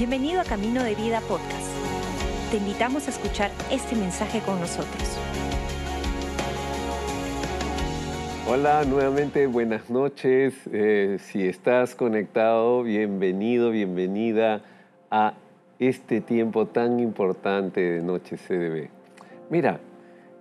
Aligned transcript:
Bienvenido 0.00 0.40
a 0.40 0.44
Camino 0.44 0.82
de 0.82 0.94
Vida 0.94 1.20
Podcast. 1.20 1.68
Te 2.50 2.56
invitamos 2.56 3.06
a 3.06 3.10
escuchar 3.10 3.50
este 3.70 3.94
mensaje 3.94 4.40
con 4.40 4.58
nosotros. 4.58 5.18
Hola, 8.48 8.86
nuevamente 8.86 9.46
buenas 9.46 9.90
noches. 9.90 10.54
Eh, 10.72 11.18
si 11.20 11.46
estás 11.46 11.94
conectado, 11.94 12.82
bienvenido, 12.82 13.70
bienvenida 13.70 14.62
a 15.10 15.34
este 15.78 16.22
tiempo 16.22 16.64
tan 16.64 16.98
importante 16.98 17.82
de 17.82 18.00
Noche 18.00 18.38
CDB. 18.38 18.88
Mira, 19.50 19.80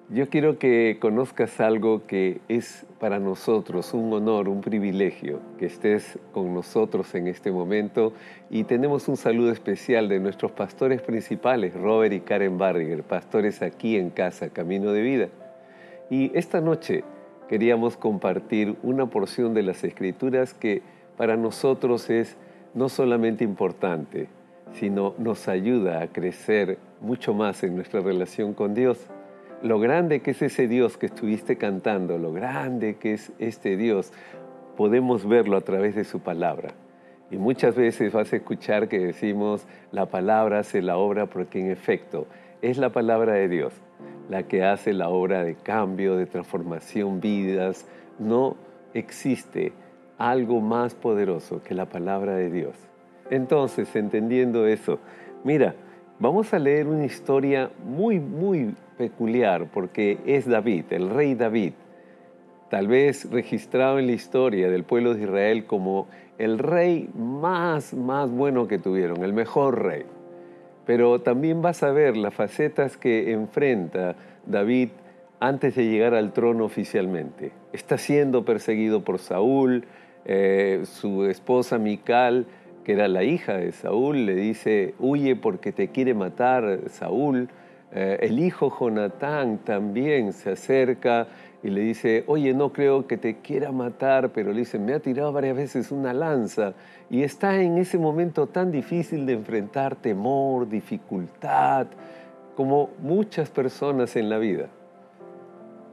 yo 0.07 0.29
quiero 0.29 0.57
que 0.57 0.99
conozcas 1.01 1.59
algo 1.59 2.07
que 2.07 2.39
es 2.47 2.85
para 2.99 3.19
nosotros 3.19 3.93
un 3.93 4.11
honor, 4.13 4.49
un 4.49 4.61
privilegio 4.61 5.39
que 5.57 5.67
estés 5.67 6.19
con 6.33 6.53
nosotros 6.53 7.15
en 7.15 7.27
este 7.27 7.51
momento 7.51 8.13
y 8.49 8.65
tenemos 8.65 9.07
un 9.07 9.15
saludo 9.15 9.51
especial 9.51 10.09
de 10.09 10.19
nuestros 10.19 10.51
pastores 10.51 11.01
principales, 11.01 11.73
Robert 11.73 12.13
y 12.13 12.19
Karen 12.19 12.57
Barriger, 12.57 13.03
pastores 13.03 13.61
aquí 13.61 13.95
en 13.95 14.09
casa, 14.09 14.49
Camino 14.49 14.91
de 14.91 15.01
Vida. 15.01 15.29
Y 16.09 16.37
esta 16.37 16.59
noche 16.59 17.03
queríamos 17.47 17.95
compartir 17.95 18.75
una 18.83 19.05
porción 19.05 19.53
de 19.53 19.63
las 19.63 19.83
escrituras 19.83 20.53
que 20.53 20.81
para 21.17 21.37
nosotros 21.37 22.09
es 22.09 22.35
no 22.73 22.89
solamente 22.89 23.43
importante, 23.43 24.27
sino 24.73 25.15
nos 25.17 25.47
ayuda 25.47 26.01
a 26.01 26.07
crecer 26.07 26.77
mucho 27.01 27.33
más 27.33 27.63
en 27.63 27.75
nuestra 27.75 28.01
relación 28.01 28.53
con 28.53 28.73
Dios 28.73 29.09
lo 29.61 29.79
grande 29.79 30.21
que 30.21 30.31
es 30.31 30.41
ese 30.41 30.67
Dios 30.67 30.97
que 30.97 31.07
estuviste 31.07 31.57
cantando, 31.57 32.17
lo 32.17 32.31
grande 32.31 32.95
que 32.95 33.13
es 33.13 33.31
este 33.39 33.77
Dios, 33.77 34.11
podemos 34.77 35.27
verlo 35.27 35.57
a 35.57 35.61
través 35.61 35.95
de 35.95 36.03
su 36.03 36.19
palabra. 36.19 36.73
Y 37.31 37.37
muchas 37.37 37.75
veces 37.75 38.11
vas 38.11 38.33
a 38.33 38.37
escuchar 38.37 38.87
que 38.87 38.99
decimos, 38.99 39.67
la 39.91 40.07
palabra 40.07 40.59
hace 40.59 40.81
la 40.81 40.97
obra 40.97 41.27
porque 41.27 41.59
en 41.59 41.69
efecto 41.69 42.27
es 42.61 42.77
la 42.77 42.89
palabra 42.89 43.33
de 43.33 43.47
Dios 43.47 43.73
la 44.29 44.43
que 44.43 44.63
hace 44.63 44.93
la 44.93 45.09
obra 45.09 45.43
de 45.43 45.55
cambio, 45.55 46.15
de 46.15 46.27
transformación, 46.27 47.19
vidas. 47.19 47.85
No 48.19 48.55
existe 48.93 49.73
algo 50.17 50.61
más 50.61 50.93
poderoso 50.93 51.61
que 51.63 51.73
la 51.73 51.87
palabra 51.87 52.35
de 52.35 52.51
Dios. 52.51 52.75
Entonces, 53.31 53.93
entendiendo 53.95 54.67
eso, 54.67 54.99
mira, 55.43 55.75
vamos 56.19 56.53
a 56.53 56.59
leer 56.59 56.87
una 56.87 57.05
historia 57.05 57.71
muy, 57.83 58.19
muy 58.19 58.75
peculiar 58.97 59.67
porque 59.73 60.19
es 60.25 60.45
David, 60.45 60.85
el 60.91 61.09
rey 61.09 61.35
David, 61.35 61.73
tal 62.69 62.87
vez 62.87 63.29
registrado 63.31 63.99
en 63.99 64.07
la 64.07 64.11
historia 64.11 64.69
del 64.69 64.83
pueblo 64.83 65.13
de 65.13 65.23
Israel 65.23 65.65
como 65.65 66.07
el 66.37 66.59
rey 66.59 67.09
más, 67.15 67.93
más 67.93 68.29
bueno 68.29 68.67
que 68.67 68.77
tuvieron, 68.77 69.23
el 69.23 69.33
mejor 69.33 69.83
rey. 69.83 70.03
Pero 70.85 71.21
también 71.21 71.61
vas 71.61 71.83
a 71.83 71.91
ver 71.91 72.17
las 72.17 72.33
facetas 72.33 72.97
que 72.97 73.31
enfrenta 73.31 74.15
David 74.45 74.89
antes 75.39 75.75
de 75.75 75.85
llegar 75.85 76.13
al 76.13 76.33
trono 76.33 76.65
oficialmente. 76.65 77.51
Está 77.71 77.97
siendo 77.97 78.43
perseguido 78.43 79.03
por 79.03 79.19
Saúl, 79.19 79.85
eh, 80.25 80.81
su 80.83 81.25
esposa 81.25 81.77
Mical, 81.77 82.45
que 82.83 82.93
era 82.93 83.07
la 83.07 83.23
hija 83.23 83.57
de 83.57 83.71
Saúl, 83.71 84.25
le 84.25 84.35
dice, 84.35 84.95
huye 84.99 85.35
porque 85.35 85.71
te 85.71 85.89
quiere 85.89 86.13
matar 86.13 86.81
Saúl. 86.89 87.49
Eh, 87.91 88.19
el 88.21 88.39
hijo 88.39 88.71
Jonatán 88.79 89.59
también 89.63 90.33
se 90.33 90.51
acerca 90.51 91.27
y 91.61 91.69
le 91.69 91.81
dice, 91.81 92.23
oye, 92.27 92.53
no 92.53 92.71
creo 92.71 93.07
que 93.07 93.17
te 93.17 93.37
quiera 93.37 93.71
matar, 93.71 94.29
pero 94.29 94.53
le 94.53 94.59
dice, 94.59 94.79
me 94.79 94.93
ha 94.93 94.99
tirado 94.99 95.33
varias 95.33 95.57
veces 95.57 95.91
una 95.91 96.13
lanza 96.13 96.73
y 97.09 97.23
está 97.23 97.61
en 97.61 97.77
ese 97.77 97.97
momento 97.97 98.47
tan 98.47 98.71
difícil 98.71 99.25
de 99.25 99.33
enfrentar 99.33 99.95
temor, 99.95 100.69
dificultad, 100.69 101.87
como 102.55 102.91
muchas 102.99 103.49
personas 103.49 104.15
en 104.15 104.29
la 104.29 104.37
vida. 104.37 104.67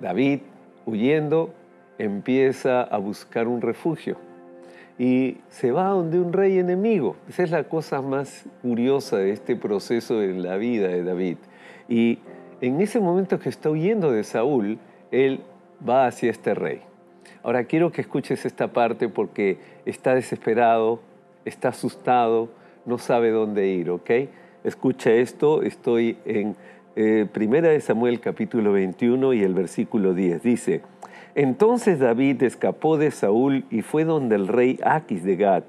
David, 0.01 0.41
huyendo, 0.85 1.53
empieza 1.99 2.83
a 2.83 2.99
buscar 2.99 3.49
un 3.49 3.61
refugio 3.61 4.17
y 4.99 5.39
se 5.49 5.73
va 5.73 5.91
donde 5.91 6.19
un 6.19 6.33
rey 6.33 6.59
enemigo. 6.59 7.17
Esa 7.29 7.43
es 7.43 7.51
la 7.51 7.65
cosa 7.65 8.01
más 8.01 8.45
curiosa 8.63 9.19
de 9.19 9.31
este 9.31 9.57
proceso 9.57 10.23
en 10.23 10.43
la 10.43 10.57
vida 10.57 10.89
de 10.89 11.03
David. 11.03 11.37
Y 11.89 12.19
en 12.61 12.81
ese 12.81 13.01
momento 13.01 13.39
que 13.39 13.49
está 13.49 13.71
huyendo 13.71 14.11
de 14.11 14.25
Saúl, 14.25 14.79
él 15.11 15.41
va 15.87 16.07
hacia 16.07 16.31
este 16.31 16.55
rey. 16.55 16.81
Ahora 17.43 17.65
quiero 17.65 17.93
que 17.93 18.01
escuches 18.01 18.47
esta 18.47 18.73
parte 18.73 19.09
porque 19.09 19.59
está 19.85 20.15
desesperado, 20.15 21.01
está 21.45 21.69
asustado, 21.69 22.49
no 22.87 22.99
sabe 22.99 23.31
dónde 23.31 23.69
ir, 23.69 23.91
¿ok? 23.91 24.11
Escucha 24.65 25.13
esto, 25.13 25.63
estoy 25.63 26.19
en 26.25 26.57
eh, 26.97 27.27
Primera 27.31 27.69
de 27.69 27.81
Samuel 27.81 28.21
capítulo 28.21 28.73
21 28.73 29.35
y 29.35 29.43
el 29.43 29.55
versículo 29.55 30.15
10. 30.15 30.43
Dice, 30.43 30.81
entonces 31.37 32.01
David 32.01 32.43
escapó 32.43 32.99
de 32.99 33.13
Saúl 33.13 33.65
y 33.71 33.83
fue 33.83 34.05
donde 34.05 34.35
el 34.35 34.49
rey 34.49 34.81
Aquis 34.85 35.23
de 35.23 35.37
Gat. 35.37 35.65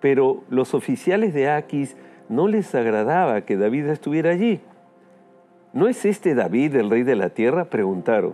Pero 0.00 0.42
los 0.50 0.74
oficiales 0.74 1.32
de 1.34 1.48
Aquis 1.48 1.96
no 2.28 2.48
les 2.48 2.74
agradaba 2.74 3.42
que 3.42 3.56
David 3.56 3.86
estuviera 3.86 4.30
allí 4.30 4.60
¿No 5.72 5.86
es 5.86 6.04
este 6.04 6.34
David 6.34 6.74
el 6.74 6.90
rey 6.90 7.04
de 7.04 7.14
la 7.14 7.30
tierra? 7.30 7.66
preguntaron. 7.66 8.32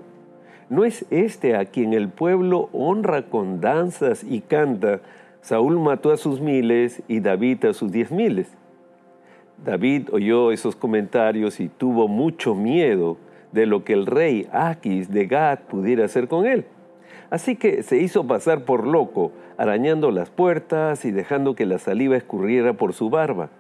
¿No 0.71 0.87
es 0.87 1.05
este 1.11 1.55
a 1.55 1.67
quien 1.67 1.93
el 1.93 2.09
pueblo 2.09 2.71
honra 2.73 3.29
con 3.29 3.61
danzas 3.61 4.25
y 4.25 4.41
canta? 4.41 5.01
Saúl 5.43 5.79
mató 5.79 6.13
a 6.13 6.17
sus 6.17 6.41
miles 6.41 7.03
y 7.09 7.21
David 7.21 7.67
a 7.67 7.75
sus 7.75 7.93
diez 7.93 8.11
miles. 8.11 8.57
David 9.63 10.09
oyó 10.13 10.51
esos 10.51 10.77
comentarios 10.77 11.61
y 11.61 11.69
tuvo 11.69 12.09
mucho 12.09 12.55
miedo 12.55 13.19
de 13.53 13.67
lo 13.67 13.85
que 13.85 13.93
el 13.93 14.07
rey 14.07 14.49
Aquis 14.53 15.11
de 15.11 15.27
Gad 15.27 15.61
pudiera 15.61 16.05
hacer 16.05 16.29
con 16.29 16.47
él. 16.47 16.67
Así 17.31 17.57
que 17.57 17.83
se 17.83 17.99
hizo 17.99 18.27
pasar 18.27 18.65
por 18.65 18.87
loco, 18.87 19.33
arañando 19.57 20.11
las 20.11 20.31
puertas 20.31 21.05
y 21.05 21.11
dejando 21.11 21.55
que 21.55 21.67
la 21.67 21.79
saliva 21.79 22.17
escurriera 22.17 22.75
por 22.75 22.93
su 22.93 23.11
barba. 23.11 23.51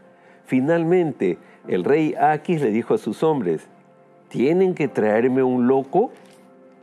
Finalmente, 0.44 1.38
el 1.66 1.84
rey 1.84 2.14
Aquis 2.14 2.62
le 2.62 2.70
dijo 2.70 2.94
a 2.94 2.98
sus 2.98 3.22
hombres, 3.22 3.66
¿tienen 4.28 4.74
que 4.74 4.86
traerme 4.88 5.42
un 5.42 5.66
loco? 5.66 6.12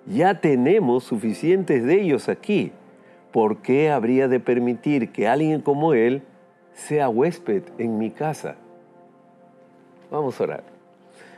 Ya 0.06 0.42
tenemos 0.42 1.06
suficientes 1.06 1.86
de 1.86 2.02
ellos 2.02 2.28
aquí. 2.28 2.74
¿Por 3.32 3.58
qué 3.58 3.90
habría 3.90 4.28
de 4.28 4.40
permitir 4.40 5.12
que 5.12 5.28
alguien 5.28 5.62
como 5.62 5.94
él 5.94 6.22
sea 6.74 7.08
huésped 7.08 7.64
en 7.78 7.98
mi 7.98 8.12
casa? 8.12 8.56
Vamos 10.12 10.40
a 10.40 10.44
orar. 10.44 10.64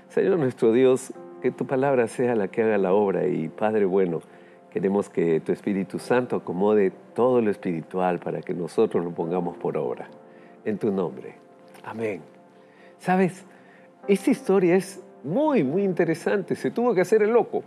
Señor 0.10 0.40
nuestro 0.40 0.74
Dios, 0.74 1.14
que 1.42 1.52
tu 1.52 1.66
palabra 1.66 2.08
sea 2.08 2.36
la 2.36 2.48
que 2.48 2.64
haga 2.64 2.78
la 2.78 2.94
obra 2.94 3.28
y 3.28 3.50
Padre 3.50 3.86
bueno, 3.86 4.22
queremos 4.72 5.10
que 5.10 5.40
tu 5.40 5.52
Espíritu 5.52 6.00
Santo 6.00 6.38
acomode 6.38 6.92
todo 7.14 7.42
lo 7.42 7.52
espiritual 7.52 8.20
para 8.20 8.42
que 8.42 8.54
nosotros 8.54 9.04
lo 9.04 9.12
pongamos 9.12 9.58
por 9.58 9.78
obra. 9.78 10.08
En 10.66 10.78
tu 10.78 10.92
nombre. 10.92 11.36
Amén. 11.84 12.22
Sabes, 12.98 13.46
esta 14.08 14.32
historia 14.32 14.76
es 14.76 15.04
muy, 15.24 15.64
muy 15.64 15.84
interesante. 15.84 16.56
Se 16.56 16.72
tuvo 16.72 16.94
que 16.96 17.02
hacer 17.02 17.22
el 17.22 17.32
loco. 17.32 17.64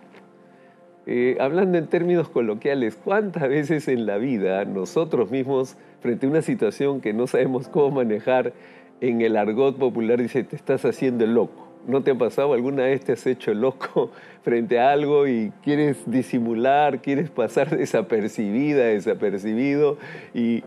Eh, 1.07 1.39
hablando 1.41 1.79
en 1.79 1.87
términos 1.87 2.29
coloquiales, 2.29 2.97
¿cuántas 2.97 3.49
veces 3.49 3.89
en 3.89 4.05
la 4.05 4.19
vida 4.19 4.65
nosotros 4.65 5.31
mismos, 5.31 5.77
frente 6.01 6.27
a 6.27 6.29
una 6.29 6.43
situación 6.43 7.01
que 7.01 7.13
no 7.15 7.27
sabemos 7.27 7.69
cómo 7.69 7.93
manejar, 7.93 8.53
en 9.01 9.21
el 9.21 9.37
argot 9.37 9.79
popular 9.79 10.21
dice, 10.21 10.45
te 10.45 10.57
estás 10.57 10.85
haciendo 10.85 11.25
el 11.25 11.35
loco? 11.35 11.68
¿No 11.87 12.03
te 12.03 12.11
ha 12.11 12.15
pasado 12.15 12.53
alguna 12.53 12.85
vez 12.85 13.05
te 13.05 13.13
has 13.13 13.27
hecho 13.27 13.55
loco 13.55 14.11
frente 14.43 14.79
a 14.79 14.93
algo 14.93 15.27
y 15.27 15.53
quieres 15.63 15.99
disimular, 16.07 17.01
quieres 17.01 17.31
pasar 17.31 17.71
desapercibida, 17.77 18.85
desapercibido? 18.85 19.99
Y 20.35 20.65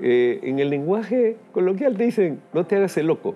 eh, 0.00 0.40
en 0.42 0.58
el 0.58 0.70
lenguaje 0.70 1.36
coloquial 1.52 1.96
te 1.96 2.04
dicen, 2.04 2.40
no 2.52 2.66
te 2.66 2.76
hagas 2.76 2.96
el 2.96 3.06
loco 3.06 3.34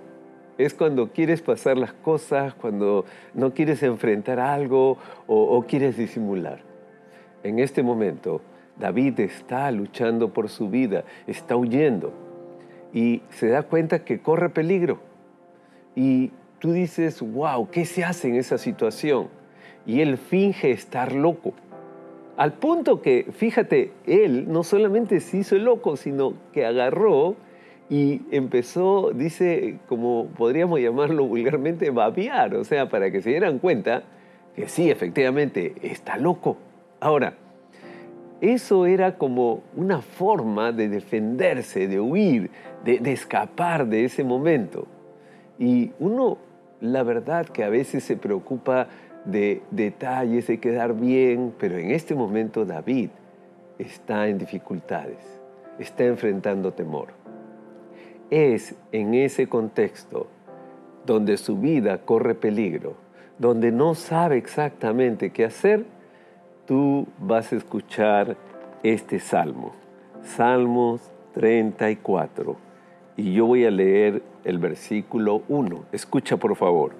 es 0.65 0.75
cuando 0.75 1.09
quieres 1.09 1.41
pasar 1.41 1.79
las 1.79 1.93
cosas, 1.93 2.55
cuando 2.55 3.07
no 3.35 3.55
quieres 3.55 3.83
enfrentar 3.83 4.39
algo 4.39 4.99
o, 5.27 5.65
quieres 5.67 5.97
disimular. 5.97 6.61
En 7.43 7.59
este 7.59 7.83
momento, 7.83 8.43
David 8.79 9.21
está 9.21 9.71
luchando 9.71 10.33
por 10.35 10.51
su 10.51 10.69
vida, 10.69 11.05
está 11.27 11.57
huyendo 11.57 12.13
y 12.93 13.23
se 13.31 13.49
da 13.49 13.63
cuenta 13.63 14.05
que 14.05 14.21
corre 14.21 14.51
peligro. 14.51 15.01
Y 15.97 16.31
tú 16.61 16.73
dices, 16.73 17.21
wow, 17.21 17.69
¿qué 17.71 17.85
se 17.85 18.05
hace 18.05 18.29
en 18.29 18.37
esa 18.37 18.59
situación? 18.59 19.29
Y 19.87 20.03
él 20.03 20.19
finge 20.19 20.71
estar 20.71 21.13
loco. 21.13 21.55
Al 22.37 22.53
punto 22.53 23.03
que, 23.03 23.27
fíjate, 23.33 23.93
él 24.07 24.51
no 24.51 24.63
solamente 24.63 25.21
se 25.21 25.39
hizo 25.39 25.57
loco, 25.57 25.97
sino 25.97 26.35
que 26.53 26.65
agarró 26.65 27.35
y 27.89 28.23
empezó, 28.31 29.11
dice, 29.13 29.79
como 29.89 30.27
podríamos 30.37 30.81
llamarlo 30.81 31.27
vulgarmente, 31.27 31.91
babiar, 31.91 32.55
o 32.55 32.65
sea, 32.65 32.89
para 32.89 33.11
que 33.11 33.21
se 33.21 33.31
dieran 33.31 33.59
cuenta 33.59 34.05
que 34.55 34.69
sí, 34.69 34.91
efectivamente, 34.91 35.75
está 35.83 36.17
loco. 36.17 36.57
Ahora, 37.01 37.35
eso 38.41 38.87
era 38.87 39.19
como 39.19 39.63
una 39.77 40.01
forma 40.01 40.73
de 40.73 40.89
defenderse, 40.89 41.89
de 41.89 42.01
huir, 42.01 42.51
de, 42.85 43.01
de 43.01 43.13
escapar 43.13 43.87
de 43.87 44.05
ese 44.05 44.25
momento. 44.25 44.87
Y 45.59 45.93
uno, 45.99 46.39
la 46.81 47.03
verdad 47.03 47.47
que 47.47 47.65
a 47.65 47.69
veces 47.69 48.05
se 48.05 48.17
preocupa 48.17 48.89
de 49.25 49.63
detalles, 49.71 50.47
de 50.47 50.61
quedar 50.61 50.95
bien, 50.95 51.55
pero 51.59 51.77
en 51.79 51.91
este 51.91 52.15
momento 52.15 52.65
David 52.65 53.11
está 53.79 54.29
en 54.29 54.39
dificultades, 54.39 55.19
está 55.79 56.05
enfrentando 56.05 56.73
temor. 56.73 57.09
Es 58.31 58.75
en 58.93 59.15
ese 59.15 59.49
contexto 59.49 60.29
donde 61.05 61.37
su 61.37 61.59
vida 61.59 61.99
corre 61.99 62.35
peligro, 62.35 62.95
donde 63.39 63.73
no 63.73 63.95
sabe 63.95 64.37
exactamente 64.37 65.31
qué 65.31 65.45
hacer, 65.45 65.85
tú 66.67 67.07
vas 67.19 67.53
a 67.53 67.57
escuchar 67.57 68.37
este 68.83 69.19
salmo, 69.19 69.73
Salmos 70.23 71.11
34. 71.33 72.70
Y 73.21 73.35
yo 73.35 73.45
voy 73.45 73.67
a 73.67 73.71
leer 73.71 74.23
el 74.45 74.57
versículo 74.57 75.43
1. 75.51 75.85
Escucha 75.93 76.39
por 76.39 76.57
favor. 76.57 76.93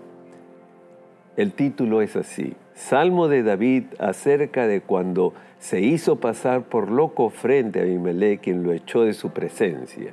El 1.39 1.55
título 1.55 2.03
es 2.03 2.15
así, 2.15 2.53
Salmo 2.75 3.27
de 3.27 3.43
David 3.43 3.85
acerca 3.99 4.67
de 4.67 4.83
cuando 4.83 5.33
se 5.59 5.81
hizo 5.81 6.17
pasar 6.17 6.65
por 6.65 6.91
loco 6.91 7.31
frente 7.31 7.81
a 7.81 7.85
Abimelech 7.85 8.43
quien 8.43 8.63
lo 8.63 8.75
echó 8.75 9.05
de 9.05 9.15
su 9.15 9.31
presencia. 9.31 10.13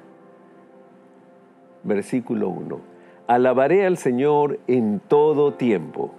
Versículo 1.83 2.47
1. 2.47 2.79
Alabaré 3.27 3.85
al 3.85 3.97
Señor 3.97 4.59
en 4.67 5.01
todo 5.09 5.55
tiempo. 5.55 6.11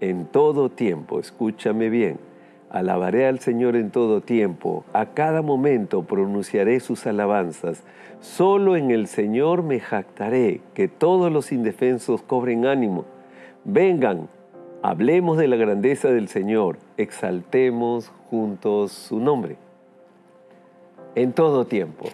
En 0.00 0.24
todo 0.24 0.70
tiempo, 0.70 1.20
escúchame 1.20 1.90
bien. 1.90 2.16
Alabaré 2.74 3.28
al 3.28 3.38
Señor 3.38 3.76
en 3.76 3.92
todo 3.92 4.20
tiempo. 4.20 4.84
A 4.92 5.06
cada 5.06 5.42
momento 5.42 6.02
pronunciaré 6.02 6.80
sus 6.80 7.06
alabanzas. 7.06 7.84
Solo 8.20 8.74
en 8.74 8.90
el 8.90 9.06
Señor 9.06 9.62
me 9.62 9.78
jactaré, 9.78 10.60
que 10.74 10.88
todos 10.88 11.30
los 11.30 11.52
indefensos 11.52 12.20
cobren 12.22 12.66
ánimo 12.66 13.04
Vengan, 13.62 14.28
hablemos 14.82 15.38
de 15.38 15.46
la 15.46 15.54
grandeza 15.54 16.08
del 16.08 16.26
Señor, 16.26 16.78
exaltemos 16.96 18.10
juntos 18.28 18.90
su 18.90 19.20
nombre. 19.20 19.54
En 21.14 21.32
todo 21.32 21.66
tiempo. 21.66 22.06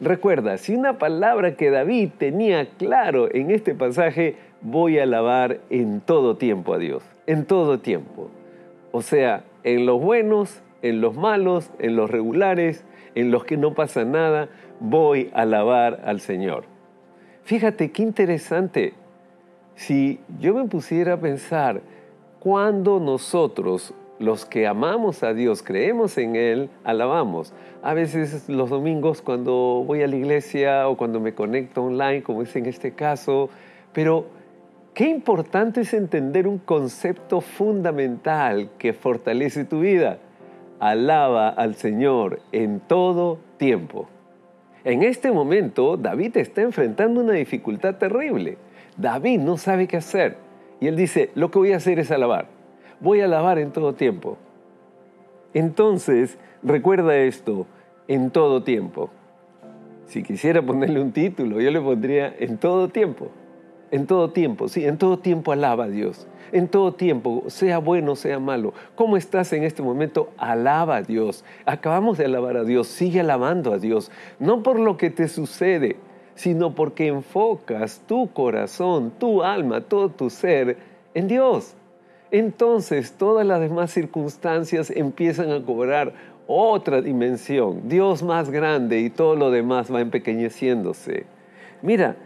Recuerda, 0.00 0.58
si 0.58 0.74
una 0.74 0.98
palabra 0.98 1.54
que 1.54 1.70
David 1.70 2.10
tenía 2.18 2.68
claro 2.70 3.32
en 3.32 3.52
este 3.52 3.72
pasaje, 3.72 4.34
voy 4.62 4.98
a 4.98 5.04
alabar 5.04 5.60
en 5.70 6.00
todo 6.00 6.36
tiempo 6.36 6.74
a 6.74 6.78
Dios, 6.78 7.04
en 7.28 7.44
todo 7.44 7.78
tiempo. 7.78 8.30
O 8.90 9.00
sea, 9.00 9.44
en 9.64 9.86
los 9.86 10.00
buenos, 10.00 10.62
en 10.82 11.00
los 11.00 11.16
malos, 11.16 11.70
en 11.78 11.96
los 11.96 12.10
regulares, 12.10 12.84
en 13.14 13.30
los 13.30 13.44
que 13.44 13.56
no 13.56 13.74
pasa 13.74 14.04
nada, 14.04 14.48
voy 14.80 15.30
a 15.34 15.42
alabar 15.42 16.02
al 16.04 16.20
Señor. 16.20 16.64
Fíjate 17.42 17.90
qué 17.90 18.02
interesante 18.02 18.94
si 19.78 20.18
yo 20.40 20.54
me 20.54 20.64
pusiera 20.64 21.14
a 21.14 21.20
pensar, 21.20 21.82
cuando 22.40 22.98
nosotros, 22.98 23.94
los 24.18 24.44
que 24.44 24.66
amamos 24.66 25.22
a 25.22 25.34
Dios, 25.34 25.62
creemos 25.62 26.18
en 26.18 26.34
Él, 26.34 26.68
alabamos. 26.82 27.52
A 27.80 27.94
veces 27.94 28.48
los 28.48 28.70
domingos 28.70 29.22
cuando 29.22 29.84
voy 29.86 30.02
a 30.02 30.08
la 30.08 30.16
iglesia 30.16 30.88
o 30.88 30.96
cuando 30.96 31.20
me 31.20 31.32
conecto 31.32 31.84
online, 31.84 32.24
como 32.24 32.42
es 32.42 32.56
en 32.56 32.66
este 32.66 32.92
caso, 32.92 33.50
pero 33.92 34.26
qué 34.98 35.08
importante 35.08 35.82
es 35.82 35.94
entender 35.94 36.48
un 36.48 36.58
concepto 36.58 37.40
fundamental 37.40 38.68
que 38.78 38.92
fortalece 38.92 39.64
tu 39.64 39.78
vida. 39.78 40.18
Alaba 40.80 41.50
al 41.50 41.76
Señor 41.76 42.40
en 42.50 42.80
todo 42.80 43.38
tiempo. 43.58 44.08
En 44.82 45.04
este 45.04 45.30
momento, 45.30 45.96
David 45.96 46.38
está 46.38 46.62
enfrentando 46.62 47.20
una 47.20 47.34
dificultad 47.34 47.94
terrible 47.94 48.58
David 48.96 49.38
no 49.38 49.56
sabe 49.56 49.86
qué 49.86 49.98
hacer. 49.98 50.36
Y 50.80 50.88
él 50.88 50.96
dice, 50.96 51.30
lo 51.36 51.52
que 51.52 51.60
voy 51.60 51.72
a 51.74 51.76
hacer 51.76 52.00
es 52.00 52.10
alabar. 52.10 52.48
Voy 52.98 53.20
a 53.20 53.26
alabar 53.26 53.60
en 53.60 53.70
todo 53.70 53.94
tiempo. 53.94 54.36
Entonces, 55.54 56.38
recuerda 56.64 57.16
esto, 57.18 57.68
en 58.08 58.32
todo 58.32 58.64
tiempo. 58.64 59.10
Si 60.06 60.24
quisiera 60.24 60.60
ponerle 60.60 61.00
un 61.00 61.12
título, 61.12 61.60
yo 61.60 61.70
le 61.70 61.80
pondría 61.80 62.34
en 62.36 62.58
todo 62.58 62.88
tiempo. 62.88 63.30
En 63.90 64.06
todo 64.06 64.30
tiempo, 64.30 64.68
sí, 64.68 64.84
en 64.84 64.98
todo 64.98 65.18
tiempo 65.18 65.52
alaba 65.52 65.84
a 65.84 65.88
Dios. 65.88 66.26
En 66.52 66.68
todo 66.68 66.94
tiempo, 66.94 67.44
sea 67.48 67.78
bueno, 67.78 68.16
sea 68.16 68.38
malo. 68.38 68.72
¿Cómo 68.94 69.16
estás 69.16 69.52
en 69.52 69.64
este 69.64 69.82
momento? 69.82 70.30
Alaba 70.38 70.96
a 70.96 71.02
Dios. 71.02 71.44
Acabamos 71.66 72.18
de 72.18 72.24
alabar 72.24 72.56
a 72.56 72.64
Dios, 72.64 72.88
sigue 72.88 73.20
alabando 73.20 73.72
a 73.72 73.78
Dios. 73.78 74.10
No 74.38 74.62
por 74.62 74.78
lo 74.78 74.96
que 74.96 75.10
te 75.10 75.28
sucede, 75.28 75.96
sino 76.34 76.74
porque 76.74 77.08
enfocas 77.08 78.02
tu 78.06 78.32
corazón, 78.32 79.12
tu 79.18 79.42
alma, 79.42 79.80
todo 79.80 80.08
tu 80.10 80.30
ser 80.30 80.76
en 81.14 81.28
Dios. 81.28 81.74
Entonces 82.30 83.12
todas 83.12 83.46
las 83.46 83.60
demás 83.60 83.90
circunstancias 83.90 84.90
empiezan 84.90 85.50
a 85.50 85.64
cobrar 85.64 86.12
otra 86.46 87.02
dimensión, 87.02 87.88
Dios 87.88 88.22
más 88.22 88.50
grande 88.50 89.00
y 89.00 89.10
todo 89.10 89.36
lo 89.36 89.50
demás 89.50 89.92
va 89.92 90.00
empequeñeciéndose. 90.00 91.26
Mira, 91.82 92.16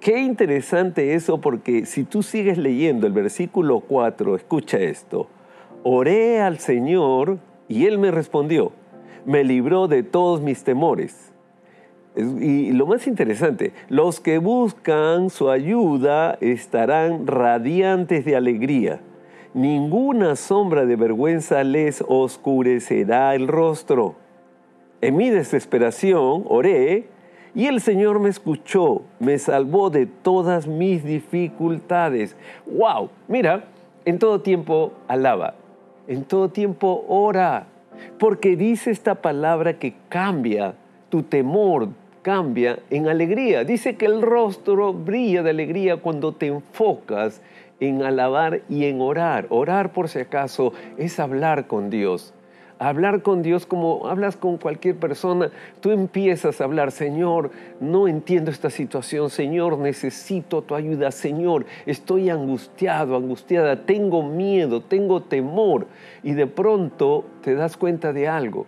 qué 0.00 0.20
interesante 0.20 1.14
eso 1.14 1.40
porque 1.40 1.86
si 1.86 2.04
tú 2.04 2.22
sigues 2.22 2.58
leyendo 2.58 3.06
el 3.06 3.12
versículo 3.12 3.80
4, 3.80 4.34
escucha 4.34 4.78
esto, 4.78 5.28
oré 5.82 6.40
al 6.40 6.58
Señor 6.58 7.38
y 7.68 7.86
Él 7.86 7.98
me 7.98 8.10
respondió, 8.10 8.72
me 9.26 9.44
libró 9.44 9.88
de 9.88 10.02
todos 10.02 10.40
mis 10.40 10.64
temores. 10.64 11.32
Y 12.16 12.72
lo 12.72 12.86
más 12.86 13.06
interesante, 13.06 13.72
los 13.88 14.18
que 14.18 14.38
buscan 14.38 15.30
su 15.30 15.48
ayuda 15.48 16.36
estarán 16.40 17.26
radiantes 17.26 18.24
de 18.24 18.34
alegría. 18.34 19.00
Ninguna 19.54 20.34
sombra 20.34 20.86
de 20.86 20.96
vergüenza 20.96 21.62
les 21.62 22.04
oscurecerá 22.06 23.34
el 23.34 23.46
rostro. 23.46 24.16
En 25.00 25.16
mi 25.16 25.30
desesperación 25.30 26.44
oré 26.46 27.08
y 27.54 27.66
el 27.66 27.80
Señor 27.80 28.20
me 28.20 28.28
escuchó, 28.28 29.02
me 29.18 29.38
salvó 29.38 29.90
de 29.90 30.06
todas 30.06 30.66
mis 30.66 31.04
dificultades. 31.04 32.36
¡Wow! 32.66 33.10
Mira, 33.28 33.64
en 34.04 34.18
todo 34.18 34.40
tiempo 34.40 34.92
alaba, 35.08 35.54
en 36.06 36.24
todo 36.24 36.48
tiempo 36.48 37.04
ora, 37.08 37.66
porque 38.18 38.56
dice 38.56 38.90
esta 38.90 39.16
palabra 39.16 39.78
que 39.78 39.94
cambia 40.08 40.74
tu 41.08 41.22
temor, 41.22 41.88
cambia 42.22 42.78
en 42.90 43.08
alegría. 43.08 43.64
Dice 43.64 43.96
que 43.96 44.06
el 44.06 44.22
rostro 44.22 44.92
brilla 44.92 45.42
de 45.42 45.50
alegría 45.50 45.96
cuando 45.96 46.32
te 46.32 46.46
enfocas 46.46 47.42
en 47.80 48.02
alabar 48.02 48.60
y 48.68 48.84
en 48.84 49.00
orar. 49.00 49.46
Orar, 49.48 49.92
por 49.92 50.08
si 50.08 50.20
acaso, 50.20 50.72
es 50.98 51.18
hablar 51.18 51.66
con 51.66 51.90
Dios. 51.90 52.32
Hablar 52.80 53.20
con 53.20 53.42
Dios 53.42 53.66
como 53.66 54.08
hablas 54.08 54.38
con 54.38 54.56
cualquier 54.56 54.96
persona, 54.96 55.50
tú 55.80 55.90
empiezas 55.90 56.62
a 56.62 56.64
hablar, 56.64 56.92
Señor, 56.92 57.50
no 57.78 58.08
entiendo 58.08 58.50
esta 58.50 58.70
situación, 58.70 59.28
Señor, 59.28 59.76
necesito 59.76 60.62
tu 60.62 60.74
ayuda, 60.74 61.10
Señor, 61.10 61.66
estoy 61.84 62.30
angustiado, 62.30 63.16
angustiada, 63.16 63.84
tengo 63.84 64.22
miedo, 64.22 64.80
tengo 64.80 65.20
temor. 65.20 65.88
Y 66.22 66.32
de 66.32 66.46
pronto 66.46 67.26
te 67.42 67.54
das 67.54 67.76
cuenta 67.76 68.14
de 68.14 68.28
algo, 68.28 68.64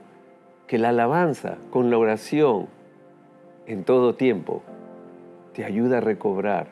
que 0.66 0.76
la 0.76 0.90
alabanza 0.90 1.56
con 1.70 1.88
la 1.90 1.96
oración, 1.96 2.66
en 3.66 3.82
todo 3.82 4.14
tiempo 4.14 4.62
te 5.54 5.64
ayuda 5.64 5.98
a 5.98 6.00
recobrar 6.02 6.66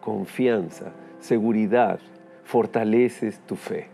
confianza, 0.00 0.92
seguridad, 1.18 1.98
fortaleces 2.44 3.40
tu 3.40 3.56
fe. 3.56 3.93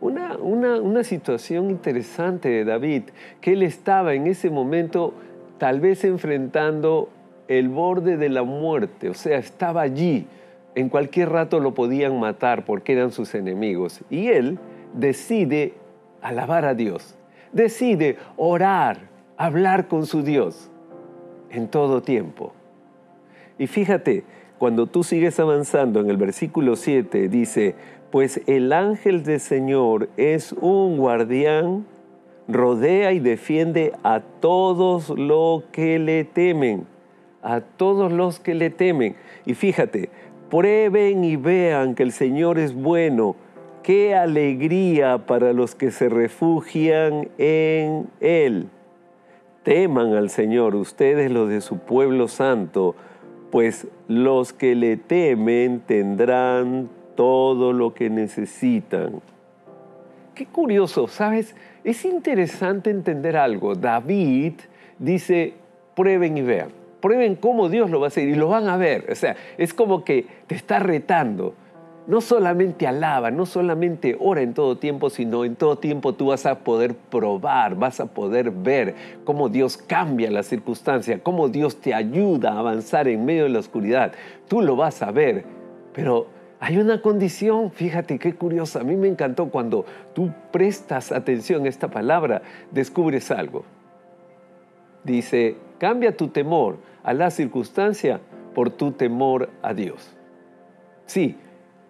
Una, 0.00 0.36
una, 0.36 1.04
situación 1.04 1.70
interesante 1.70 2.50
de 2.50 2.64
David, 2.64 3.04
que 3.40 3.54
él 3.54 3.62
estaba 3.62 4.14
en 4.14 4.26
ese 4.26 4.50
momento 4.50 5.14
tal 5.58 5.80
vez 5.80 6.04
enfrentando 6.04 7.08
el 7.48 7.68
borde 7.68 8.16
de 8.16 8.28
la 8.28 8.42
muerte, 8.42 9.08
o 9.08 9.14
sea, 9.14 9.38
estaba 9.38 9.80
allí, 9.80 10.26
en 10.74 10.90
cualquier 10.90 11.30
rato 11.30 11.60
lo 11.60 11.72
podían 11.72 12.20
matar 12.20 12.66
porque 12.66 12.92
eran 12.92 13.10
sus 13.10 13.34
enemigos. 13.34 14.02
Y 14.10 14.28
él 14.28 14.58
decide 14.92 15.72
alabar 16.20 16.66
a 16.66 16.74
Dios, 16.74 17.16
decide 17.52 18.18
orar, 18.36 19.08
hablar 19.38 19.88
con 19.88 20.04
su 20.04 20.22
Dios 20.22 20.70
en 21.50 21.68
todo 21.68 22.02
tiempo. 22.02 22.52
Y 23.58 23.66
fíjate, 23.66 24.24
cuando 24.58 24.86
tú 24.86 25.02
sigues 25.04 25.38
avanzando 25.40 26.00
en 26.00 26.10
el 26.10 26.16
versículo 26.16 26.76
7, 26.76 27.28
dice, 27.28 27.74
pues 28.16 28.40
el 28.46 28.72
ángel 28.72 29.24
del 29.24 29.40
Señor 29.40 30.08
es 30.16 30.54
un 30.54 30.96
guardián, 30.96 31.84
rodea 32.48 33.12
y 33.12 33.20
defiende 33.20 33.92
a 34.04 34.20
todos 34.40 35.10
los 35.10 35.64
que 35.64 35.98
le 35.98 36.24
temen, 36.24 36.86
a 37.42 37.60
todos 37.60 38.10
los 38.10 38.40
que 38.40 38.54
le 38.54 38.70
temen. 38.70 39.16
Y 39.44 39.52
fíjate, 39.52 40.08
prueben 40.48 41.24
y 41.24 41.36
vean 41.36 41.94
que 41.94 42.04
el 42.04 42.12
Señor 42.12 42.58
es 42.58 42.74
bueno, 42.74 43.36
qué 43.82 44.14
alegría 44.14 45.26
para 45.26 45.52
los 45.52 45.74
que 45.74 45.90
se 45.90 46.08
refugian 46.08 47.28
en 47.36 48.08
Él. 48.20 48.70
Teman 49.62 50.14
al 50.14 50.30
Señor 50.30 50.74
ustedes 50.74 51.30
los 51.30 51.50
de 51.50 51.60
su 51.60 51.80
pueblo 51.80 52.28
santo, 52.28 52.94
pues 53.50 53.86
los 54.08 54.54
que 54.54 54.74
le 54.74 54.96
temen 54.96 55.80
tendrán 55.80 56.95
todo 57.16 57.72
lo 57.72 57.92
que 57.94 58.08
necesitan. 58.10 59.20
Qué 60.34 60.46
curioso, 60.46 61.08
¿sabes? 61.08 61.56
Es 61.82 62.04
interesante 62.04 62.90
entender 62.90 63.36
algo. 63.36 63.74
David 63.74 64.52
dice, 64.98 65.54
prueben 65.94 66.36
y 66.36 66.42
vean. 66.42 66.68
Prueben 67.00 67.36
cómo 67.36 67.68
Dios 67.68 67.90
lo 67.90 68.00
va 68.00 68.06
a 68.06 68.08
hacer 68.08 68.28
y 68.28 68.34
lo 68.34 68.48
van 68.48 68.68
a 68.68 68.76
ver. 68.76 69.06
O 69.10 69.14
sea, 69.14 69.34
es 69.56 69.72
como 69.72 70.04
que 70.04 70.26
te 70.46 70.54
está 70.54 70.78
retando. 70.78 71.54
No 72.06 72.20
solamente 72.20 72.86
alaba, 72.86 73.30
no 73.30 73.46
solamente 73.46 74.16
ora 74.20 74.42
en 74.42 74.54
todo 74.54 74.76
tiempo, 74.76 75.10
sino 75.10 75.44
en 75.44 75.56
todo 75.56 75.78
tiempo 75.78 76.12
tú 76.12 76.26
vas 76.26 76.46
a 76.46 76.60
poder 76.60 76.94
probar, 76.94 77.74
vas 77.74 77.98
a 77.98 78.06
poder 78.06 78.52
ver 78.52 78.94
cómo 79.24 79.48
Dios 79.48 79.76
cambia 79.76 80.30
la 80.30 80.44
circunstancia, 80.44 81.20
cómo 81.20 81.48
Dios 81.48 81.80
te 81.80 81.94
ayuda 81.94 82.52
a 82.52 82.58
avanzar 82.60 83.08
en 83.08 83.24
medio 83.24 83.44
de 83.44 83.48
la 83.48 83.58
oscuridad. 83.58 84.12
Tú 84.46 84.60
lo 84.60 84.76
vas 84.76 85.02
a 85.02 85.10
ver, 85.10 85.44
pero 85.94 86.28
hay 86.58 86.78
una 86.78 87.02
condición, 87.02 87.70
fíjate 87.70 88.18
qué 88.18 88.34
curiosa, 88.34 88.80
a 88.80 88.84
mí 88.84 88.96
me 88.96 89.08
encantó 89.08 89.50
cuando 89.50 89.84
tú 90.14 90.30
prestas 90.52 91.12
atención 91.12 91.66
a 91.66 91.68
esta 91.68 91.88
palabra, 91.88 92.42
descubres 92.70 93.30
algo. 93.30 93.64
Dice, 95.04 95.56
cambia 95.78 96.16
tu 96.16 96.28
temor 96.28 96.78
a 97.02 97.12
la 97.12 97.30
circunstancia 97.30 98.20
por 98.54 98.70
tu 98.70 98.92
temor 98.92 99.50
a 99.62 99.74
Dios. 99.74 100.16
Sí, 101.04 101.36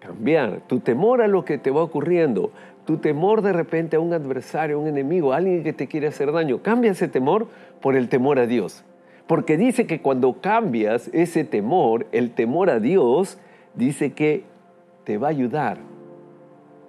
cambiar 0.01 0.63
tu 0.67 0.81
temor 0.81 1.23
a 1.23 1.29
lo 1.29 1.45
que 1.45 1.59
te 1.59 1.71
va 1.71 1.83
ocurriendo, 1.83 2.51
tu 2.85 2.99
temor 2.99 3.43
de 3.43 3.53
repente 3.53 3.97
a 3.97 4.01
un 4.01 4.13
adversario, 4.13 4.77
a 4.77 4.81
un 4.81 4.89
enemigo, 4.89 5.33
a 5.33 5.37
alguien 5.37 5.63
que 5.63 5.73
te 5.73 5.87
quiere 5.87 6.09
hacer 6.09 6.33
daño, 6.33 6.63
cambia 6.63 6.91
ese 6.91 7.09
temor 7.09 7.47
por 7.81 7.97
el 7.97 8.09
temor 8.09 8.39
a 8.39 8.47
Dios. 8.47 8.85
Porque 9.27 9.57
dice 9.57 9.87
que 9.87 10.01
cuando 10.01 10.41
cambias 10.41 11.09
ese 11.13 11.45
temor, 11.45 12.07
el 12.13 12.33
temor 12.33 12.71
a 12.71 12.79
Dios, 12.79 13.39
dice 13.75 14.13
que 14.13 14.45
te 15.07 15.17
va 15.17 15.29
a 15.29 15.31
ayudar. 15.31 15.79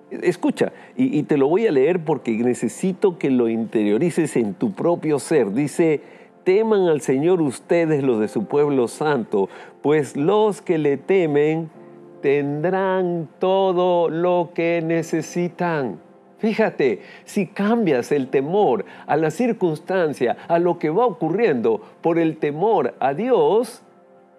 Escucha, 0.10 0.74
y, 0.96 1.20
y, 1.20 1.24
te 1.24 1.38
lo 1.38 1.48
voy 1.48 1.68
a 1.68 1.72
leer 1.72 2.04
porque 2.04 2.32
necesito 2.32 3.18
que 3.18 3.30
lo 3.30 3.48
interiorices 3.48 4.36
en 4.38 4.54
tu 4.54 4.74
propio 4.74 5.20
ser. 5.20 5.52
Dice, 5.54 6.02
teman 6.44 6.88
al 6.88 7.02
Señor 7.02 7.42
ustedes 7.42 8.04
los 8.04 8.20
de 8.20 8.28
su 8.28 8.46
pueblo 8.46 8.88
santo, 8.88 9.50
pues 9.82 10.18
los 10.18 10.62
que 10.62 10.78
le 10.78 10.98
temen 10.98 11.70
tendrán 12.22 13.30
todo 13.40 14.10
lo 14.10 14.52
que 14.56 14.82
necesitan. 14.84 16.00
Fíjate, 16.40 17.02
si 17.26 17.48
cambias 17.48 18.12
el 18.12 18.30
temor 18.30 18.86
a 19.08 19.18
la 19.18 19.30
circunstancia, 19.32 20.38
a 20.48 20.60
lo 20.60 20.80
que 20.80 20.90
va 20.90 21.06
ocurriendo 21.06 21.82
por 22.02 22.20
el 22.20 22.38
temor 22.38 22.96
a 23.00 23.14
Dios, 23.14 23.84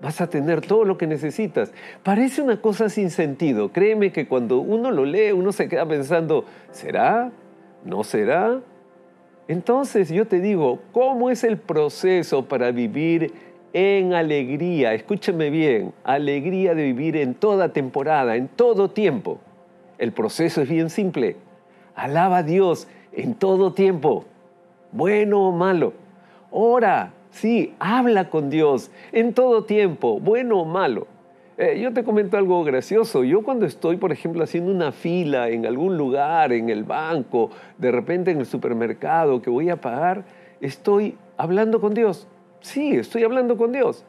vas 0.00 0.20
a 0.20 0.28
tener 0.28 0.60
todo 0.60 0.84
lo 0.84 0.96
que 0.96 1.06
necesitas. 1.06 1.72
Parece 2.02 2.42
una 2.42 2.60
cosa 2.60 2.88
sin 2.88 3.10
sentido. 3.10 3.72
Créeme 3.72 4.12
que 4.12 4.26
cuando 4.26 4.60
uno 4.60 4.90
lo 4.90 5.04
lee, 5.04 5.32
uno 5.32 5.52
se 5.52 5.68
queda 5.68 5.86
pensando, 5.86 6.44
¿será? 6.70 7.30
¿No 7.84 8.04
será? 8.04 8.60
Entonces 9.48 10.10
yo 10.10 10.26
te 10.26 10.40
digo, 10.40 10.80
¿cómo 10.92 11.30
es 11.30 11.42
el 11.42 11.56
proceso 11.56 12.46
para 12.46 12.70
vivir 12.70 13.32
en 13.72 14.12
alegría? 14.12 14.94
Escúchame 14.94 15.50
bien, 15.50 15.94
alegría 16.04 16.74
de 16.74 16.84
vivir 16.84 17.16
en 17.16 17.34
toda 17.34 17.72
temporada, 17.72 18.36
en 18.36 18.48
todo 18.48 18.90
tiempo. 18.90 19.38
El 19.96 20.12
proceso 20.12 20.62
es 20.62 20.68
bien 20.68 20.90
simple. 20.90 21.36
Alaba 21.94 22.38
a 22.38 22.42
Dios 22.42 22.86
en 23.12 23.34
todo 23.34 23.72
tiempo, 23.72 24.26
bueno 24.92 25.48
o 25.48 25.52
malo. 25.52 25.94
Ora, 26.50 27.12
Sí, 27.40 27.72
habla 27.78 28.30
con 28.30 28.50
Dios 28.50 28.90
en 29.12 29.32
todo 29.32 29.62
tiempo, 29.62 30.18
bueno 30.18 30.58
o 30.58 30.64
malo. 30.64 31.06
Eh, 31.56 31.78
yo 31.80 31.92
te 31.92 32.02
comento 32.02 32.36
algo 32.36 32.64
gracioso. 32.64 33.22
Yo 33.22 33.44
cuando 33.44 33.64
estoy, 33.64 33.96
por 33.96 34.10
ejemplo, 34.10 34.42
haciendo 34.42 34.72
una 34.72 34.90
fila 34.90 35.48
en 35.48 35.64
algún 35.64 35.96
lugar, 35.96 36.52
en 36.52 36.68
el 36.68 36.82
banco, 36.82 37.50
de 37.78 37.92
repente 37.92 38.32
en 38.32 38.40
el 38.40 38.46
supermercado 38.46 39.40
que 39.40 39.50
voy 39.50 39.70
a 39.70 39.80
pagar, 39.80 40.24
estoy 40.60 41.16
hablando 41.36 41.80
con 41.80 41.94
Dios. 41.94 42.26
Sí, 42.58 42.96
estoy 42.96 43.22
hablando 43.22 43.56
con 43.56 43.70
Dios. 43.70 44.04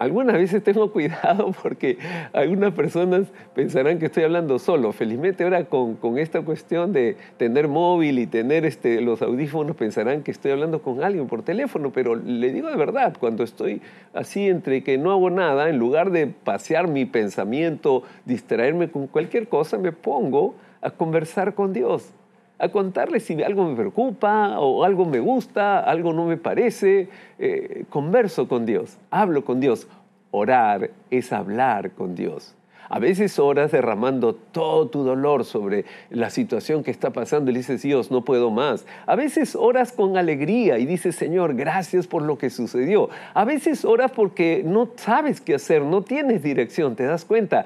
Algunas 0.00 0.34
veces 0.34 0.64
tengo 0.64 0.90
cuidado 0.92 1.52
porque 1.62 1.98
algunas 2.32 2.72
personas 2.72 3.26
pensarán 3.54 3.98
que 3.98 4.06
estoy 4.06 4.24
hablando 4.24 4.58
solo. 4.58 4.92
Felizmente 4.92 5.44
ahora 5.44 5.66
con, 5.66 5.98
esta 6.16 6.40
cuestión 6.40 6.94
de 6.94 7.18
tener 7.36 7.68
móvil 7.68 8.18
y 8.18 8.26
tener 8.26 8.64
este, 8.64 9.02
los 9.02 9.20
audífonos 9.20 9.76
pensarán 9.76 10.22
que 10.22 10.30
estoy 10.30 10.52
hablando 10.52 10.80
con 10.80 11.04
alguien 11.04 11.26
por 11.26 11.42
teléfono, 11.42 11.92
pero 11.92 12.14
le 12.14 12.50
digo 12.50 12.70
de 12.70 12.76
verdad, 12.76 13.14
cuando 13.20 13.44
estoy 13.44 13.82
así 14.14 14.48
entre 14.48 14.82
que 14.82 14.96
no 14.96 15.12
hago 15.12 15.28
nada, 15.28 15.68
en 15.68 15.78
lugar 15.78 16.10
de 16.12 16.28
pasear 16.28 16.88
mi 16.88 17.04
pensamiento, 17.04 18.02
distraerme 18.24 18.90
con 18.90 19.06
cualquier 19.06 19.48
cosa, 19.48 19.76
me 19.76 19.92
pongo 19.92 20.54
a 20.80 20.90
conversar 20.90 21.54
con 21.54 21.74
Dios 21.74 22.14
a 22.60 22.68
contarle 22.68 23.20
si 23.20 23.42
algo 23.42 23.64
me 23.64 23.74
preocupa 23.74 24.60
o 24.60 24.84
algo 24.84 25.06
me 25.06 25.18
gusta, 25.18 25.80
algo 25.80 26.12
no 26.12 26.26
me 26.26 26.36
parece. 26.36 27.08
Eh, 27.38 27.84
converso 27.88 28.46
con 28.48 28.66
Dios, 28.66 28.98
hablo 29.10 29.44
con 29.44 29.60
Dios. 29.60 29.88
Orar 30.30 30.90
es 31.10 31.32
hablar 31.32 31.92
con 31.92 32.14
Dios. 32.14 32.54
A 32.92 32.98
veces 32.98 33.38
oras 33.38 33.70
derramando 33.70 34.34
todo 34.34 34.88
tu 34.88 35.04
dolor 35.04 35.44
sobre 35.44 35.84
la 36.10 36.28
situación 36.28 36.82
que 36.82 36.90
está 36.90 37.10
pasando 37.10 37.52
y 37.52 37.54
dices, 37.54 37.82
Dios, 37.82 38.10
no 38.10 38.24
puedo 38.24 38.50
más. 38.50 38.84
A 39.06 39.14
veces 39.14 39.54
oras 39.54 39.92
con 39.92 40.16
alegría 40.16 40.76
y 40.76 40.86
dices, 40.86 41.14
Señor, 41.14 41.54
gracias 41.54 42.08
por 42.08 42.22
lo 42.22 42.36
que 42.36 42.50
sucedió. 42.50 43.08
A 43.32 43.44
veces 43.44 43.84
oras 43.84 44.10
porque 44.10 44.62
no 44.66 44.90
sabes 44.96 45.40
qué 45.40 45.54
hacer, 45.54 45.82
no 45.82 46.02
tienes 46.02 46.42
dirección, 46.42 46.96
te 46.96 47.04
das 47.04 47.24
cuenta 47.24 47.64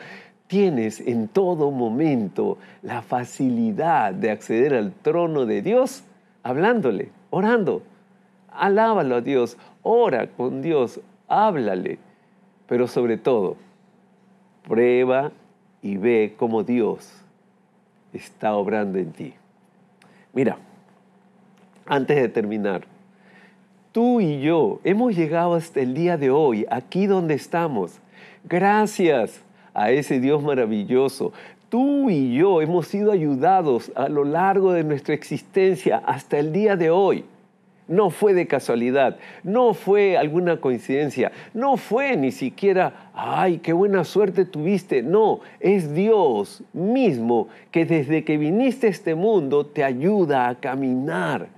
tienes 0.54 1.00
en 1.00 1.26
todo 1.26 1.72
momento 1.72 2.58
la 2.80 3.02
facilidad 3.02 4.14
de 4.14 4.30
acceder 4.30 4.72
al 4.72 4.92
trono 4.92 5.46
de 5.46 5.62
Dios 5.62 6.04
hablándole, 6.44 7.10
orando. 7.30 7.82
Alábalo 8.52 9.16
a 9.16 9.20
Dios, 9.20 9.58
ora 9.82 10.28
con 10.28 10.62
Dios, 10.62 11.00
háblale, 11.26 11.98
pero 12.68 12.86
sobre 12.86 13.16
todo, 13.16 13.56
prueba 14.62 15.32
y 15.82 15.96
ve 15.96 16.36
cómo 16.36 16.62
Dios 16.62 17.10
está 18.12 18.54
obrando 18.54 18.98
en 19.00 19.10
ti. 19.10 19.34
Mira, 20.32 20.56
antes 21.84 22.16
de 22.16 22.28
terminar, 22.28 22.86
tú 23.90 24.20
y 24.20 24.40
yo 24.40 24.78
hemos 24.84 25.16
llegado 25.16 25.54
hasta 25.54 25.80
el 25.80 25.94
día 25.94 26.16
de 26.16 26.30
hoy, 26.30 26.64
aquí 26.70 27.08
donde 27.08 27.34
estamos. 27.34 27.98
Gracias 28.44 29.43
a 29.74 29.90
ese 29.90 30.20
Dios 30.20 30.42
maravilloso. 30.42 31.32
Tú 31.68 32.08
y 32.08 32.34
yo 32.34 32.62
hemos 32.62 32.86
sido 32.86 33.10
ayudados 33.10 33.90
a 33.96 34.08
lo 34.08 34.24
largo 34.24 34.72
de 34.72 34.84
nuestra 34.84 35.14
existencia 35.14 36.02
hasta 36.06 36.38
el 36.38 36.52
día 36.52 36.76
de 36.76 36.90
hoy. 36.90 37.24
No 37.86 38.08
fue 38.08 38.32
de 38.32 38.46
casualidad, 38.46 39.18
no 39.42 39.74
fue 39.74 40.16
alguna 40.16 40.58
coincidencia, 40.58 41.32
no 41.52 41.76
fue 41.76 42.16
ni 42.16 42.32
siquiera, 42.32 43.10
ay, 43.12 43.58
qué 43.58 43.74
buena 43.74 44.04
suerte 44.04 44.46
tuviste. 44.46 45.02
No, 45.02 45.40
es 45.60 45.92
Dios 45.92 46.62
mismo 46.72 47.48
que 47.70 47.84
desde 47.84 48.24
que 48.24 48.38
viniste 48.38 48.86
a 48.86 48.90
este 48.90 49.14
mundo 49.14 49.66
te 49.66 49.84
ayuda 49.84 50.48
a 50.48 50.54
caminar 50.54 51.48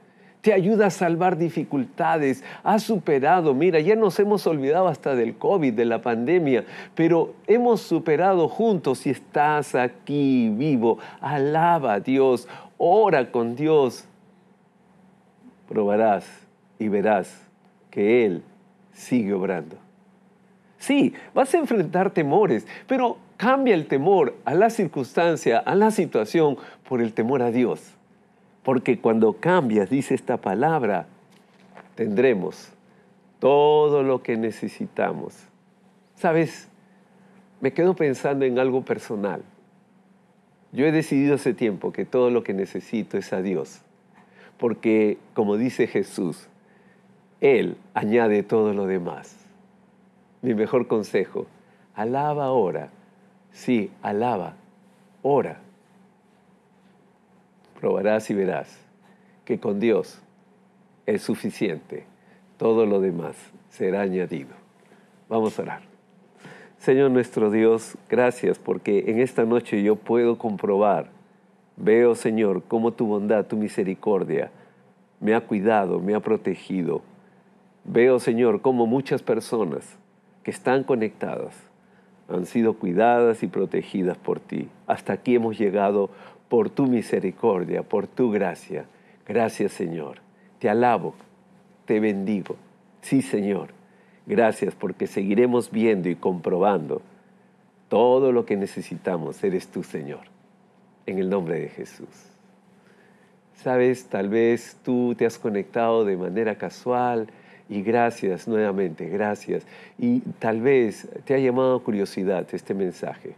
te 0.46 0.52
ayuda 0.52 0.86
a 0.86 0.90
salvar 0.90 1.36
dificultades, 1.38 2.44
has 2.62 2.84
superado, 2.84 3.52
mira, 3.52 3.80
ya 3.80 3.96
nos 3.96 4.16
hemos 4.20 4.46
olvidado 4.46 4.86
hasta 4.86 5.16
del 5.16 5.34
COVID, 5.34 5.72
de 5.72 5.84
la 5.84 6.02
pandemia, 6.02 6.64
pero 6.94 7.34
hemos 7.48 7.80
superado 7.80 8.46
juntos 8.48 9.08
y 9.08 9.10
estás 9.10 9.74
aquí 9.74 10.48
vivo. 10.50 11.00
Alaba 11.20 11.94
a 11.94 11.98
Dios, 12.00 12.46
ora 12.78 13.32
con 13.32 13.56
Dios. 13.56 14.04
Probarás 15.68 16.24
y 16.78 16.86
verás 16.86 17.42
que 17.90 18.24
Él 18.24 18.44
sigue 18.92 19.34
obrando. 19.34 19.74
Sí, 20.78 21.12
vas 21.34 21.52
a 21.54 21.58
enfrentar 21.58 22.12
temores, 22.12 22.68
pero 22.86 23.18
cambia 23.36 23.74
el 23.74 23.88
temor 23.88 24.36
a 24.44 24.54
la 24.54 24.70
circunstancia, 24.70 25.58
a 25.58 25.74
la 25.74 25.90
situación, 25.90 26.56
por 26.88 27.02
el 27.02 27.14
temor 27.14 27.42
a 27.42 27.50
Dios. 27.50 27.95
Porque 28.66 28.98
cuando 28.98 29.34
cambias, 29.34 29.90
dice 29.90 30.16
esta 30.16 30.38
palabra, 30.38 31.06
tendremos 31.94 32.72
todo 33.38 34.02
lo 34.02 34.24
que 34.24 34.36
necesitamos. 34.36 35.38
Sabes, 36.16 36.68
me 37.60 37.72
quedo 37.72 37.94
pensando 37.94 38.44
en 38.44 38.58
algo 38.58 38.84
personal. 38.84 39.44
Yo 40.72 40.84
he 40.84 40.90
decidido 40.90 41.36
hace 41.36 41.54
tiempo 41.54 41.92
que 41.92 42.04
todo 42.04 42.30
lo 42.30 42.42
que 42.42 42.54
necesito 42.54 43.16
es 43.16 43.32
a 43.32 43.40
Dios. 43.40 43.82
Porque, 44.58 45.18
como 45.32 45.56
dice 45.56 45.86
Jesús, 45.86 46.48
Él 47.40 47.76
añade 47.94 48.42
todo 48.42 48.72
lo 48.74 48.86
demás. 48.86 49.46
Mi 50.42 50.54
mejor 50.54 50.88
consejo, 50.88 51.46
alaba 51.94 52.46
ahora. 52.46 52.88
Sí, 53.52 53.92
alaba, 54.02 54.56
ora 55.22 55.60
probarás 57.76 58.30
y 58.30 58.34
verás 58.34 58.78
que 59.44 59.60
con 59.60 59.78
Dios 59.78 60.20
es 61.06 61.22
suficiente. 61.22 62.04
Todo 62.58 62.86
lo 62.86 63.00
demás 63.00 63.36
será 63.68 64.00
añadido. 64.00 64.54
Vamos 65.28 65.58
a 65.58 65.62
orar. 65.62 65.82
Señor 66.78 67.10
nuestro 67.10 67.50
Dios, 67.50 67.96
gracias 68.08 68.58
porque 68.58 69.04
en 69.08 69.20
esta 69.20 69.44
noche 69.44 69.82
yo 69.82 69.96
puedo 69.96 70.38
comprobar, 70.38 71.08
veo 71.76 72.14
Señor, 72.14 72.62
cómo 72.68 72.92
tu 72.92 73.06
bondad, 73.06 73.46
tu 73.46 73.56
misericordia 73.56 74.50
me 75.20 75.34
ha 75.34 75.40
cuidado, 75.40 76.00
me 76.00 76.14
ha 76.14 76.20
protegido. 76.20 77.02
Veo 77.84 78.18
Señor, 78.18 78.60
cómo 78.60 78.86
muchas 78.86 79.22
personas 79.22 79.98
que 80.42 80.50
están 80.50 80.84
conectadas 80.84 81.54
han 82.28 82.46
sido 82.46 82.74
cuidadas 82.74 83.42
y 83.42 83.46
protegidas 83.46 84.18
por 84.18 84.40
ti. 84.40 84.68
Hasta 84.86 85.12
aquí 85.14 85.36
hemos 85.36 85.58
llegado 85.58 86.10
por 86.48 86.70
tu 86.70 86.86
misericordia, 86.86 87.82
por 87.82 88.06
tu 88.06 88.30
gracia. 88.30 88.86
Gracias 89.26 89.72
Señor. 89.72 90.18
Te 90.58 90.68
alabo, 90.68 91.14
te 91.84 92.00
bendigo. 92.00 92.56
Sí 93.02 93.22
Señor. 93.22 93.70
Gracias 94.26 94.74
porque 94.74 95.06
seguiremos 95.06 95.70
viendo 95.70 96.08
y 96.08 96.16
comprobando 96.16 97.02
todo 97.88 98.32
lo 98.32 98.44
que 98.44 98.56
necesitamos. 98.56 99.42
Eres 99.42 99.68
tú 99.68 99.82
Señor. 99.82 100.22
En 101.06 101.18
el 101.18 101.30
nombre 101.30 101.60
de 101.60 101.68
Jesús. 101.68 102.08
Sabes, 103.54 104.06
tal 104.06 104.28
vez 104.28 104.76
tú 104.84 105.14
te 105.16 105.26
has 105.26 105.38
conectado 105.38 106.04
de 106.04 106.16
manera 106.16 106.56
casual 106.56 107.28
y 107.68 107.82
gracias 107.82 108.46
nuevamente, 108.46 109.08
gracias. 109.08 109.66
Y 109.98 110.20
tal 110.38 110.60
vez 110.60 111.08
te 111.24 111.34
ha 111.34 111.38
llamado 111.38 111.82
curiosidad 111.82 112.46
este 112.52 112.74
mensaje. 112.74 113.34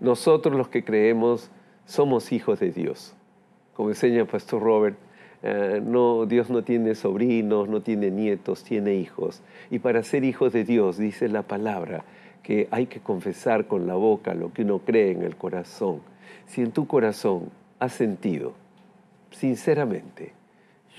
Nosotros 0.00 0.56
los 0.56 0.68
que 0.68 0.84
creemos 0.84 1.50
somos 1.88 2.32
hijos 2.32 2.60
de 2.60 2.70
Dios. 2.70 3.14
Como 3.72 3.88
enseña 3.88 4.20
el 4.20 4.26
pastor 4.26 4.62
Robert, 4.62 4.98
eh, 5.42 5.80
no, 5.82 6.26
Dios 6.26 6.50
no 6.50 6.62
tiene 6.62 6.94
sobrinos, 6.94 7.66
no 7.68 7.80
tiene 7.80 8.10
nietos, 8.10 8.62
tiene 8.62 8.94
hijos. 8.94 9.42
Y 9.70 9.78
para 9.78 10.02
ser 10.02 10.22
hijos 10.22 10.52
de 10.52 10.64
Dios, 10.64 10.98
dice 10.98 11.28
la 11.28 11.42
palabra, 11.42 12.04
que 12.42 12.68
hay 12.70 12.86
que 12.86 13.00
confesar 13.00 13.66
con 13.66 13.86
la 13.86 13.94
boca 13.94 14.34
lo 14.34 14.52
que 14.52 14.62
uno 14.62 14.80
cree 14.80 15.12
en 15.12 15.22
el 15.22 15.36
corazón. 15.36 16.02
Si 16.46 16.60
en 16.60 16.72
tu 16.72 16.86
corazón 16.86 17.48
has 17.78 17.94
sentido, 17.94 18.52
sinceramente, 19.30 20.32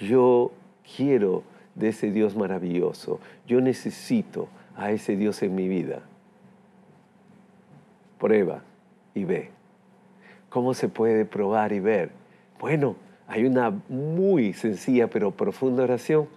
yo 0.01 0.51
quiero 0.97 1.43
de 1.75 1.89
ese 1.89 2.11
Dios 2.11 2.35
maravilloso, 2.35 3.19
yo 3.45 3.61
necesito 3.61 4.49
a 4.75 4.91
ese 4.91 5.15
Dios 5.15 5.43
en 5.43 5.53
mi 5.53 5.67
vida, 5.67 6.01
prueba 8.17 8.63
y 9.13 9.25
ve. 9.25 9.58
¿Cómo 10.49 10.73
se 10.73 10.89
puede 10.89 11.25
probar 11.25 11.73
y 11.73 11.79
ver? 11.79 12.11
Bueno, 12.59 12.95
hay 13.27 13.45
una 13.45 13.71
muy 13.87 14.53
sencilla 14.53 15.07
pero 15.07 15.31
profunda 15.31 15.83
oración. 15.83 16.27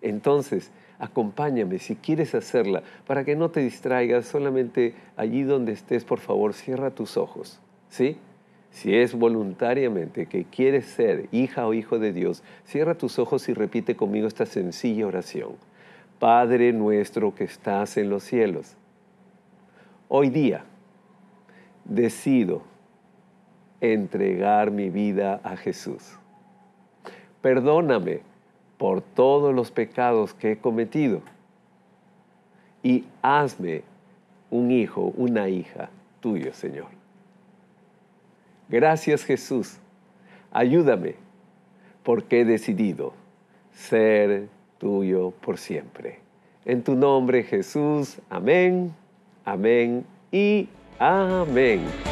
Entonces, 0.00 0.70
acompáñame 0.98 1.78
si 1.78 1.96
quieres 1.96 2.34
hacerla, 2.34 2.82
para 3.06 3.24
que 3.24 3.36
no 3.36 3.50
te 3.50 3.60
distraigas, 3.60 4.26
solamente 4.26 4.94
allí 5.16 5.42
donde 5.42 5.72
estés, 5.72 6.04
por 6.04 6.20
favor, 6.20 6.54
cierra 6.54 6.90
tus 6.90 7.16
ojos. 7.16 7.60
¿Sí? 7.88 8.16
Si 8.70 8.96
es 8.96 9.14
voluntariamente 9.14 10.26
que 10.26 10.44
quieres 10.44 10.86
ser 10.86 11.28
hija 11.30 11.66
o 11.66 11.74
hijo 11.74 11.98
de 11.98 12.12
Dios, 12.12 12.42
cierra 12.64 12.96
tus 12.96 13.18
ojos 13.18 13.48
y 13.50 13.52
repite 13.52 13.96
conmigo 13.96 14.26
esta 14.26 14.46
sencilla 14.46 15.06
oración. 15.06 15.56
Padre 16.18 16.72
nuestro 16.72 17.34
que 17.34 17.44
estás 17.44 17.96
en 17.98 18.08
los 18.08 18.22
cielos, 18.22 18.76
hoy 20.08 20.30
día 20.30 20.64
decido 21.84 22.62
entregar 23.82 24.70
mi 24.70 24.88
vida 24.88 25.40
a 25.42 25.56
Jesús. 25.56 26.16
Perdóname 27.42 28.20
por 28.78 29.02
todos 29.02 29.52
los 29.52 29.70
pecados 29.72 30.32
que 30.32 30.52
he 30.52 30.58
cometido 30.58 31.20
y 32.82 33.04
hazme 33.22 33.82
un 34.50 34.70
hijo, 34.70 35.12
una 35.16 35.48
hija 35.48 35.90
tuyo, 36.20 36.54
Señor. 36.54 36.86
Gracias 38.68 39.24
Jesús. 39.24 39.78
Ayúdame 40.52 41.16
porque 42.04 42.40
he 42.40 42.44
decidido 42.44 43.14
ser 43.72 44.48
tuyo 44.78 45.32
por 45.42 45.58
siempre. 45.58 46.20
En 46.64 46.84
tu 46.84 46.94
nombre 46.94 47.42
Jesús. 47.42 48.18
Amén, 48.30 48.94
amén 49.44 50.04
y 50.30 50.68
amén. 51.00 52.11